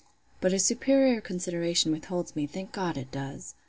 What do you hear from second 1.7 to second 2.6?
withholds me;